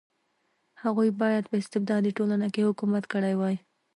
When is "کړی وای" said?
3.13-3.55